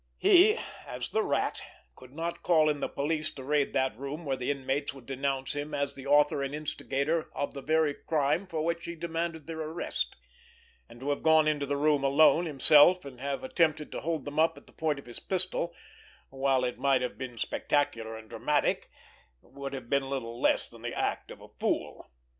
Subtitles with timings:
[0.17, 0.57] He,
[0.87, 1.61] as the Rat,
[1.95, 5.53] could not call in the police to raid that room where the inmates would denounce
[5.53, 9.59] him as the author and instigator of the very crime for which he demanded their
[9.59, 10.15] arrest;
[10.89, 14.39] and to have gone into the room alone himself and have attempted to hold them
[14.39, 15.71] up at the point of his pistol,
[16.29, 18.89] while it might have been spectacular and dramatic,
[19.43, 22.09] would have been little less than the act of a fool.